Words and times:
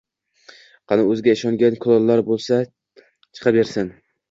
Qani, 0.91 1.03
o‘ziga 1.09 1.35
ishongan 1.37 1.77
kulollar 1.85 2.25
bo‘lsa 2.31 2.59
chiqa 2.73 3.57
bersin 3.61 3.97